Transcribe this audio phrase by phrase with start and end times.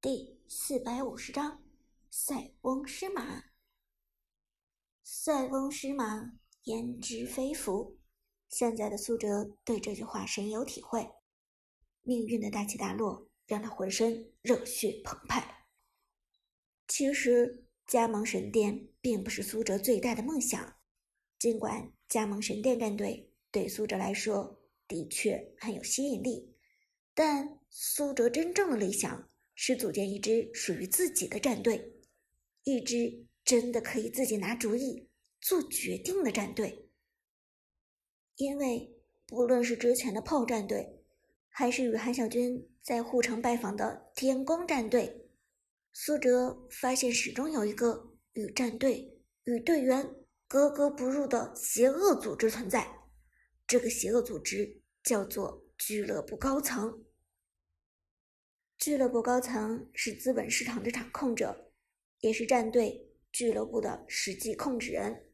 [0.00, 1.60] 第四百五十章，
[2.08, 3.46] 塞翁失马。
[5.02, 7.98] 塞翁失马，焉知非福。
[8.48, 11.10] 现在的苏哲对这句话深有体会。
[12.02, 15.66] 命运的大起大落让他浑身热血澎湃。
[16.86, 20.76] 其实，加盟神殿并不是苏哲最大的梦想。
[21.40, 26.54] 尽管加盟神殿战队对苏哲来说的确很有吸引力，
[27.14, 29.28] 但苏哲真正的理想。
[29.60, 31.92] 是组建一支属于自己的战队，
[32.62, 35.08] 一支真的可以自己拿主意、
[35.40, 36.88] 做决定的战队。
[38.36, 38.94] 因为
[39.26, 41.02] 不论是之前的炮战队，
[41.48, 45.28] 还是与韩小军在护城拜访的天宫战队，
[45.92, 50.08] 苏哲发现始终有一个与战队、与队员
[50.46, 52.86] 格格不入的邪恶组织存在。
[53.66, 57.04] 这个邪恶组织叫做俱乐部高层。
[58.78, 61.72] 俱乐部高层是资本市场的掌控者，
[62.20, 65.32] 也是战队俱乐部的实际控制人。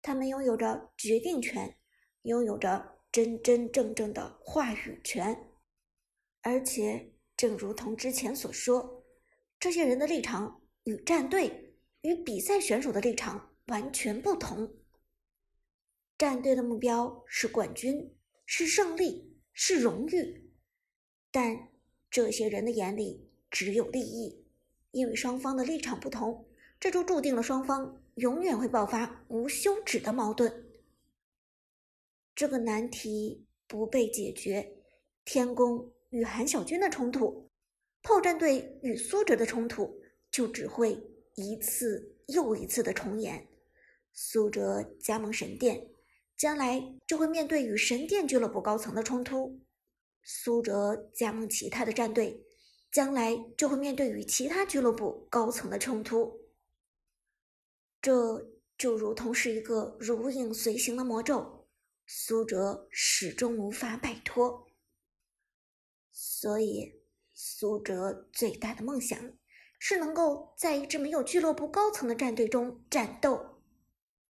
[0.00, 1.76] 他们拥有着决定权，
[2.22, 5.36] 拥有着真真正正的话语权。
[6.42, 9.04] 而且，正如同之前所说，
[9.58, 14.72] 这些人的立场与战队、与比赛选手的立场完全不同。
[16.16, 20.52] 战队的目标是冠军，是胜利，是荣誉，
[21.32, 21.73] 但。
[22.14, 24.44] 这些人的眼里只有利益，
[24.92, 26.46] 因为双方的立场不同，
[26.78, 30.64] 这就注定了双方永远会爆发无休止的矛盾。
[32.32, 34.76] 这个难题不被解决，
[35.24, 37.50] 天宫与韩小军的冲突，
[38.00, 40.96] 炮战队与苏哲的冲突，就只会
[41.34, 43.48] 一次又一次的重演。
[44.12, 45.88] 苏哲加盟神殿，
[46.36, 49.58] 将来就会面对与神殿俱乐部高层的冲突。
[50.26, 52.46] 苏哲加盟其他的战队，
[52.90, 56.40] 将来就会面对与其他俱乐部高层的冲突。
[58.00, 61.68] 这就如同是一个如影随形的魔咒，
[62.06, 64.66] 苏哲始终无法摆脱。
[66.10, 67.02] 所以，
[67.34, 69.18] 苏哲最大的梦想
[69.78, 73.62] 是能够在一支没有俱乐部高层的战队中战斗，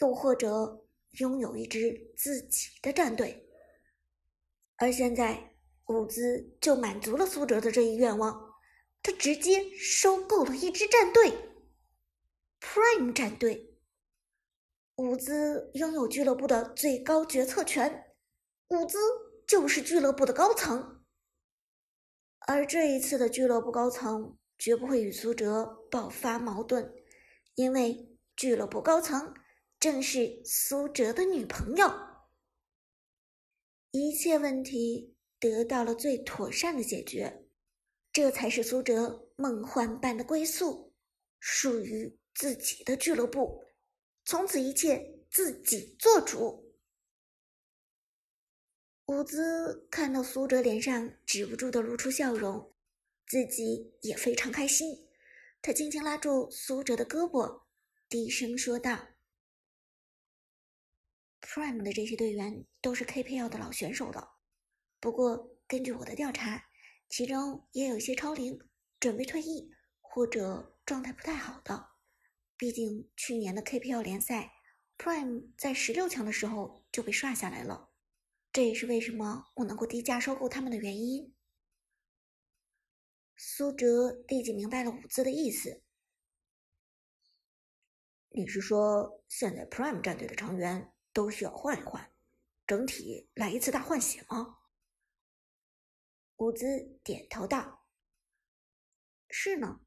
[0.00, 3.48] 又或者拥有一支自己的战队。
[4.76, 5.54] 而现在。
[5.88, 8.54] 伍兹就满足了苏哲的这一愿望，
[9.02, 11.32] 他直接收购了一支战队
[12.60, 13.74] ，Prime 战队。
[14.96, 18.12] 伍兹拥有俱乐部的最高决策权，
[18.68, 18.98] 伍兹
[19.46, 21.02] 就是俱乐部的高层。
[22.40, 26.92] 而这一次的俱乐部高层绝不会与苏哲爆发矛盾，
[27.54, 29.32] 因为俱乐部高层
[29.80, 31.90] 正是苏哲的女朋友。
[33.90, 35.14] 一切问题。
[35.40, 37.46] 得到了最妥善的解决，
[38.12, 40.92] 这才是苏哲梦幻般的归宿，
[41.38, 43.64] 属于自己的俱乐部，
[44.24, 46.74] 从此一切自己做主。
[49.06, 52.74] 伍兹看到苏哲脸上止不住的露出笑容，
[53.26, 55.08] 自己也非常开心。
[55.62, 57.62] 他轻轻拉住苏哲的胳膊，
[58.08, 59.08] 低声说道
[61.40, 64.36] ：“Prime 的这些队员都是 KPL 的老选手了。”
[65.00, 66.64] 不过，根据我的调查，
[67.08, 68.58] 其中也有一些超龄、
[68.98, 69.70] 准备退役
[70.00, 71.90] 或者状态不太好的。
[72.56, 74.52] 毕竟去年的 KPL 联赛
[74.98, 77.90] ，Prime 在十六强的时候就被刷下来了。
[78.52, 81.32] 这也是为什么我能够低价收购他们的原因。
[83.36, 85.84] 苏哲立即明白了伍兹的意思
[88.34, 92.10] ：“你是说，现在 Prime 战队的成员都需要换一换，
[92.66, 94.56] 整体来一次大换血吗？”
[96.38, 97.84] 伍兹点头道
[99.28, 99.80] ：“是呢，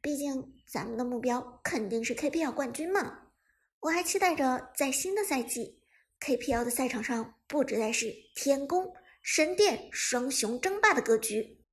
[0.00, 3.30] 毕竟咱们的目标肯定是 KPL 冠军嘛。
[3.78, 5.80] 我还期待着在新的赛季
[6.18, 8.92] ，KPL 的赛场上不只再是天宫、
[9.22, 11.64] 神殿双雄争霸的格局，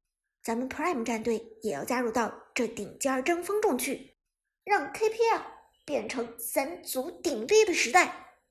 [0.44, 4.15] 咱们 Prime 战队也要加入到这顶尖争锋中去，
[4.63, 5.44] 让 KPL
[5.86, 8.44] 变成三足鼎立的时代。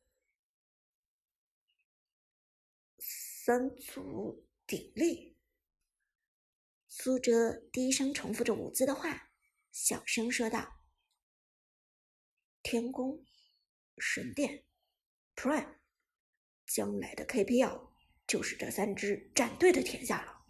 [2.99, 5.38] 三足鼎立。”
[7.00, 9.31] 苏哲低声重复着伍兹的话，
[9.71, 10.81] 小声说道
[12.61, 13.25] ：“天宫、
[13.99, 14.65] 神殿、
[15.37, 15.77] Prime，
[16.67, 17.93] 将来的 KPL
[18.27, 20.45] 就是这三支战队的天下了。”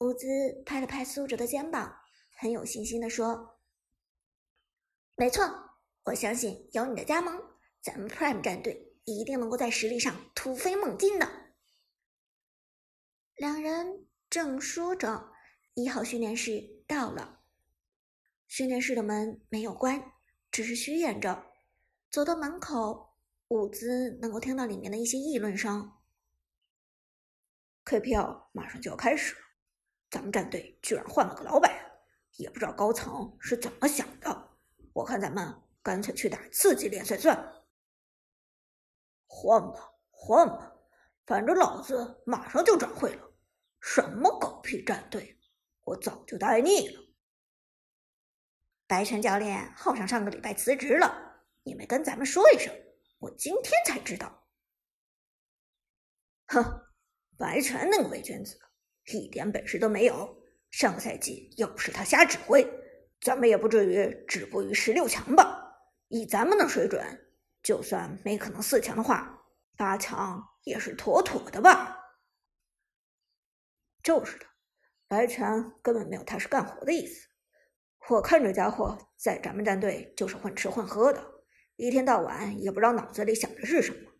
[0.00, 2.02] 伍兹拍了拍苏哲的肩膀，
[2.36, 3.58] 很有信心的说
[5.16, 5.44] ：“没错，
[6.04, 7.40] 我相信有你的加盟，
[7.80, 11.54] 咱们 Prime 战队一定能够在实力上突飞猛进的。”
[13.36, 14.11] 两人。
[14.32, 15.30] 正说着，
[15.74, 17.40] 一号训练室到了。
[18.48, 20.14] 训练室的门没有关，
[20.50, 21.52] 只是虚掩着。
[22.10, 23.12] 走到门口，
[23.48, 25.92] 伍兹能够听到里面的一些议论声。
[27.84, 29.40] KPL 马上就要开始了，
[30.10, 31.70] 咱们战队居然换了个老板，
[32.36, 34.56] 也不知道高层是怎么想的。
[34.94, 37.66] 我看咱们干脆去打次级联赛算了。
[39.26, 40.74] 换吧，换吧，
[41.26, 43.31] 反正老子马上就转会了。
[43.82, 45.36] 什么狗屁战队，
[45.82, 47.02] 我早就待腻了。
[48.86, 52.72] 白泉教练好像上个礼拜辞职了，你没跟咱们说一声，
[53.18, 54.46] 我今天才知道。
[56.46, 56.62] 哼，
[57.36, 58.56] 白泉那个伪君子，
[59.06, 60.40] 一点本事都没有。
[60.70, 62.64] 上个赛季要不是他瞎指挥，
[63.20, 65.76] 咱们也不至于止步于十六强吧？
[66.06, 67.04] 以咱们的水准，
[67.62, 69.44] 就算没可能四强的话，
[69.76, 71.98] 八强也是妥妥的吧？
[74.02, 74.46] 就是的，
[75.06, 77.28] 白泉根本没有踏实干活的意思。
[78.08, 81.44] 我看这家伙在咱们战队就是混吃混喝的，
[81.76, 84.10] 一天到晚也不知道脑子里想的是什么。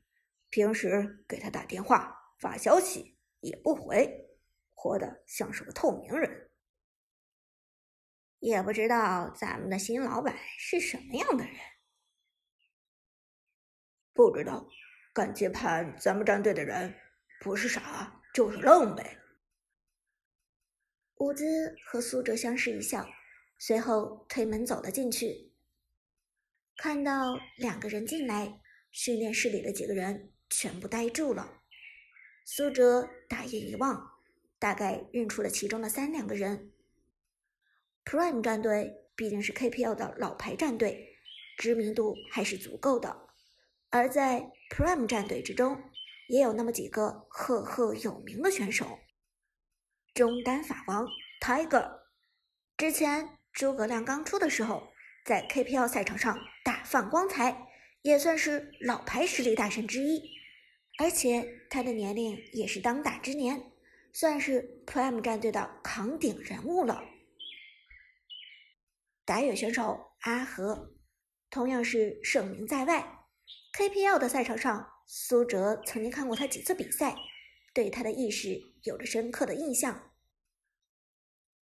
[0.50, 4.28] 平时给他打电话发消息也不回，
[4.74, 6.50] 活得像是个透明人。
[8.38, 11.54] 也不知道咱们的新老板是什么样的人。
[14.12, 14.68] 不知道，
[15.14, 16.94] 敢接盘咱们战队的人，
[17.40, 19.18] 不是傻就是愣呗。
[21.22, 23.08] 伍兹和苏哲相视一笑。
[23.56, 25.52] 随后推门走了进去，
[26.76, 28.60] 看到两个人进来，
[28.90, 31.62] 训练室里的几个人全部呆住了。
[32.44, 34.14] 苏哲大眼一望，
[34.58, 36.72] 大概认出了其中的三两个人。
[38.04, 41.16] Prime 战队毕竟是 KPL 的老牌战队，
[41.56, 43.28] 知名度还是足够的。
[43.90, 45.80] 而在 Prime 战队之中，
[46.28, 48.98] 也有那么几个赫赫有名的选手：
[50.14, 51.06] 中单法王
[51.40, 52.00] Tiger，
[52.76, 53.38] 之前。
[53.52, 54.94] 诸葛亮刚出的时候，
[55.26, 57.66] 在 KPL 赛场上大放光彩，
[58.00, 60.22] 也算是老牌实力大神之一。
[60.98, 63.62] 而且他的年龄也是当打之年，
[64.14, 67.04] 算是 Prime 战队的扛鼎人物了。
[69.26, 70.94] 打野选手阿和，
[71.50, 73.26] 同样是盛名在外。
[73.76, 77.14] KPL 的赛场上，苏哲曾经看过他几次比赛，
[77.72, 80.12] 对他的意识有着深刻的印象。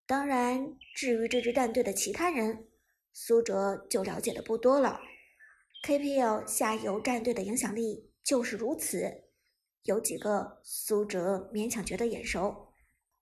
[0.07, 2.69] 当然，至于这支战队的其他人，
[3.13, 5.01] 苏哲就了解的不多了。
[5.85, 9.25] KPL 下游战队的影响力就是如此，
[9.85, 12.73] 有几个苏哲勉强觉得眼熟。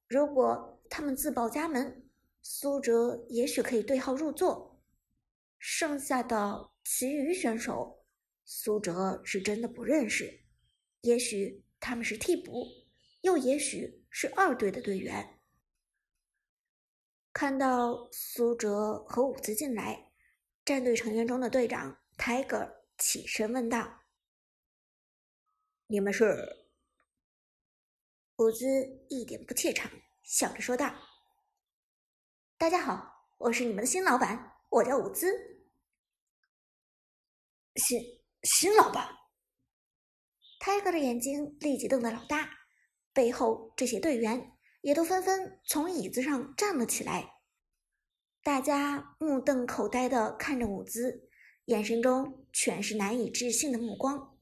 [0.08, 2.08] 如果他们自报家门，
[2.40, 4.80] 苏哲也许可以对号入座。
[5.58, 8.04] 剩下的其余选手，
[8.44, 10.40] 苏哲是真的不认识。
[11.02, 12.66] 也许他们是替补，
[13.28, 15.38] 又也许是二队的队员。
[17.30, 20.12] 看到苏哲和伍兹进来，
[20.64, 24.04] 战队成员中的队长 Tiger 起身问道
[25.88, 26.56] ：“你们是？”
[28.38, 28.66] 伍兹
[29.10, 29.90] 一点不怯场，
[30.22, 30.94] 笑着说道
[32.56, 35.26] ：“大家好，我是你们的新老板，我叫伍兹。”
[37.76, 38.00] 新
[38.44, 39.06] 新老板
[40.60, 42.57] ，Tiger 的眼睛立即瞪得老大，
[43.18, 44.52] 背后这些队员。
[44.80, 47.34] 也都纷纷从椅子上站了起来，
[48.44, 51.28] 大家目瞪口呆的看着伍兹，
[51.64, 54.38] 眼神中全是难以置信的目光。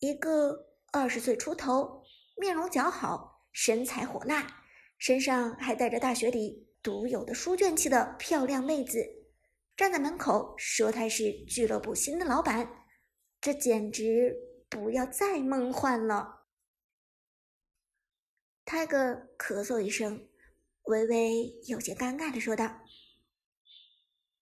[0.00, 2.04] 一个二十岁出头、
[2.36, 4.46] 面容姣好、身材火辣、
[4.98, 9.02] 身上还带着大学里独有的书卷气的漂亮妹子，
[9.78, 12.70] 站在门口说她是俱乐部新的老板，
[13.40, 14.36] 这简直
[14.68, 16.41] 不要再梦幻了。
[18.74, 18.96] 泰戈
[19.36, 20.30] 咳嗽一声，
[20.84, 22.80] 微微有些尴尬的说道：“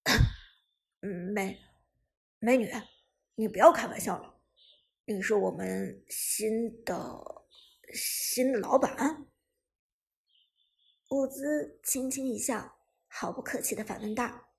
[1.34, 1.58] 美
[2.38, 2.70] 美女，
[3.34, 4.40] 你不要开玩笑了，
[5.04, 7.44] 你是我们新的
[7.92, 9.26] 新的老板。”
[11.10, 14.50] 伍兹轻轻一笑，毫不客气的反问道：“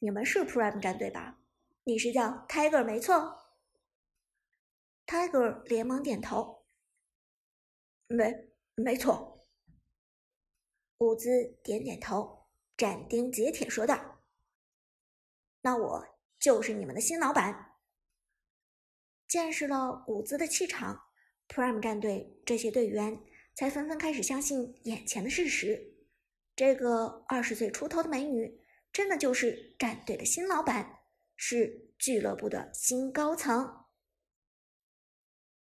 [0.00, 1.38] 你们是 Prime 战队吧？
[1.84, 3.40] 你是叫 Tiger 没错。
[5.06, 6.53] ”Tiger 连忙点头。
[8.14, 9.46] 没，没错。
[10.98, 14.22] 伍兹点点头，斩钉截铁说道
[15.62, 16.06] ：“那我
[16.38, 17.72] 就是你们的新老板。”
[19.26, 21.10] 见识了伍兹的气场
[21.48, 23.20] ，Prime 战队这些队员
[23.54, 25.94] 才纷纷开始相信眼前的事实：
[26.54, 28.60] 这个二十岁出头的美女，
[28.92, 31.00] 真的就是战队的新老板，
[31.36, 33.83] 是俱乐部的新高层。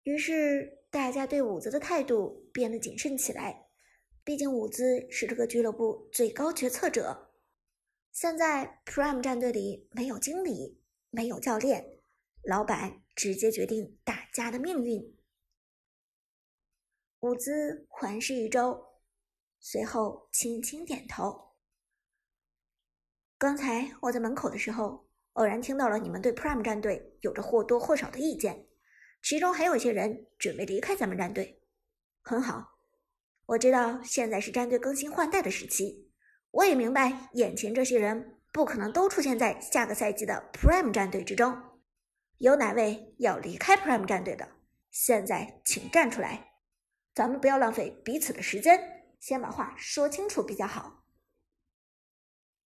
[0.03, 0.79] 于是。
[0.93, 3.65] 大家对伍兹的态度变得谨慎起来，
[4.23, 7.31] 毕竟伍兹是这个俱乐部最高决策者。
[8.11, 10.79] 现在 Prime 战队里没有经理，
[11.09, 11.97] 没有教练，
[12.43, 15.17] 老板直接决定大家的命运。
[17.21, 18.85] 伍兹环视一周，
[19.59, 21.55] 随后轻轻点头。
[23.39, 28.67] 刚才我在门口的时候，偶然听到了你们对 Prime 战队有着或多或少的意见，
[29.23, 31.61] 其中还有一些人准备离开咱们战队。
[32.21, 32.77] 很好，
[33.45, 36.11] 我知道现在是战队更新换代的时期，
[36.51, 41.57] 我也明白眼前这些人不可能都出现在下个赛季的 Prime 战队之中。
[42.39, 44.47] 有哪位要离开 Prime 战队的？
[44.91, 46.53] 现在请站出来，
[47.15, 51.05] 咱们不要浪费彼此的时间，先把话说清楚比较好。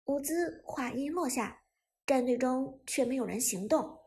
[0.04, 1.62] 伍兹话音落下，
[2.06, 4.03] 战队中却没有人行动。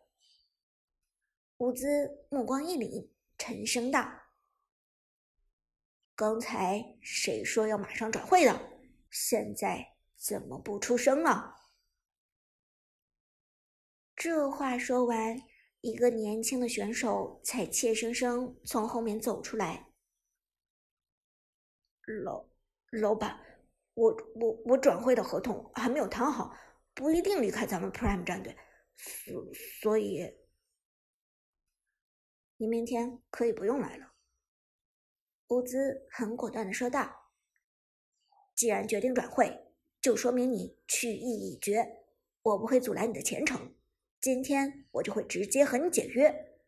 [1.57, 4.07] 伍兹目光一凛，沉声道。
[6.13, 8.79] 刚才谁说要马上转会的？
[9.09, 11.55] 现在怎么不出声了？
[14.15, 15.41] 这话说完，
[15.81, 19.87] 一个年轻的选手才怯生生从后面走出来。
[22.23, 22.47] 老
[22.91, 23.35] 老板，
[23.95, 26.55] 我我我转会的合同还没有谈好，
[26.93, 28.55] 不一定离开咱们 Prime 战队，
[28.95, 29.43] 所
[29.81, 30.23] 所以，
[32.57, 34.13] 你明天可以不用来了。
[35.49, 37.31] 乌兹很果断的说道
[38.55, 39.71] ：“既然决定转会，
[40.01, 42.03] 就说明你去意已决，
[42.41, 43.75] 我不会阻拦你的前程。
[44.19, 46.59] 今天我就会直接和你解约，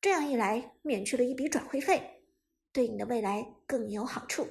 [0.00, 2.22] 这样一来，免去了一笔转会费，
[2.72, 4.48] 对你的未来更有好处。”